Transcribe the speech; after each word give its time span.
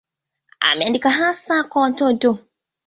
Ameandika 0.59 1.09
hasa 1.09 1.63
kwa 1.63 1.81
watoto. 1.81 2.39